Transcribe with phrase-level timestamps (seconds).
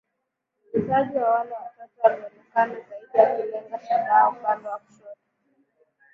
[0.79, 5.17] Muuaji wa wale Watoto alionekana zaidi akilenga shabaha upande wa kushoto